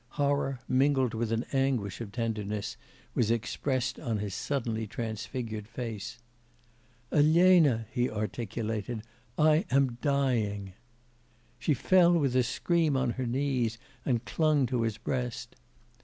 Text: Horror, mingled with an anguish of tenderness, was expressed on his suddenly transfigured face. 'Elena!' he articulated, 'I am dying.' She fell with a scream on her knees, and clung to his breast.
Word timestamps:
Horror, 0.17 0.61
mingled 0.67 1.13
with 1.13 1.31
an 1.31 1.45
anguish 1.53 2.01
of 2.01 2.11
tenderness, 2.11 2.75
was 3.13 3.29
expressed 3.29 3.99
on 3.99 4.17
his 4.17 4.33
suddenly 4.33 4.87
transfigured 4.87 5.67
face. 5.67 6.17
'Elena!' 7.11 7.85
he 7.91 8.09
articulated, 8.09 9.03
'I 9.37 9.63
am 9.69 9.99
dying.' 10.01 10.73
She 11.59 11.75
fell 11.75 12.13
with 12.17 12.35
a 12.35 12.41
scream 12.41 12.97
on 12.97 13.11
her 13.11 13.27
knees, 13.27 13.77
and 14.03 14.25
clung 14.25 14.65
to 14.65 14.81
his 14.81 14.97
breast. 14.97 15.55